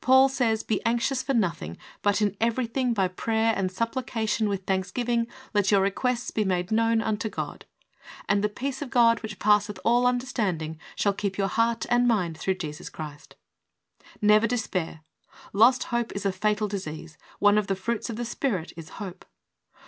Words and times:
Paul 0.00 0.28
says: 0.28 0.62
"Be 0.62 0.80
anxious 0.86 1.24
for 1.24 1.34
nothing, 1.34 1.76
but 2.02 2.22
in 2.22 2.36
everything 2.40 2.94
by 2.94 3.08
prayer 3.08 3.52
and 3.56 3.68
supphcation, 3.68 4.48
with 4.48 4.64
thanksgiving, 4.64 5.26
let 5.54 5.72
your 5.72 5.80
requests 5.80 6.30
be 6.30 6.44
made 6.44 6.70
known 6.70 7.02
unto 7.02 7.28
God, 7.28 7.64
and 8.28 8.44
the 8.44 8.48
peace 8.48 8.80
of 8.80 8.90
God 8.90 9.20
which 9.24 9.40
passeth 9.40 9.80
all 9.84 10.06
understanding 10.06 10.78
shall 10.94 11.12
keep 11.12 11.36
your 11.36 11.48
heart 11.48 11.84
and 11.90 12.06
mind 12.06 12.38
through 12.38 12.54
Christ 12.58 12.78
Jesus." 12.94 13.28
"Never 14.20 14.46
despair. 14.46 15.00
Lost 15.52 15.82
hope 15.90 16.12
is 16.14 16.24
a 16.24 16.30
fatal 16.30 16.68
disease. 16.68 17.18
One 17.40 17.58
of 17.58 17.66
the 17.66 17.74
fruits 17.74 18.08
of 18.08 18.14
the 18.14 18.24
Spirit 18.24 18.72
is 18.76 18.88
hope." 19.00 19.24